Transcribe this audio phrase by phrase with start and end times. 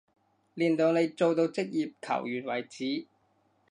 [0.55, 3.05] 練到你做到職業球員為止